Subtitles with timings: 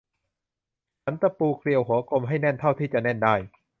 [1.03, 3.35] ขันตะปูเกลียวหัวกลมให้แน่นเท่าที่จะแน่นได้